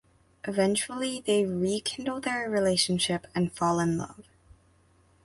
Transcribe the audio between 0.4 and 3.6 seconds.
Eventually they rekindle their relationship and